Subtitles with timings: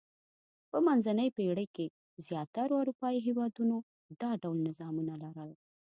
[0.71, 1.85] په منځنۍ پېړۍ کې
[2.27, 3.77] زیاترو اروپايي هېوادونو
[4.21, 5.51] دا ډول نظامونه لرل.